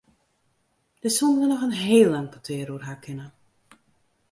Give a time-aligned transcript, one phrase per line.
[1.01, 3.27] Dêr soenen we noch in heel lang petear oer ha kinne.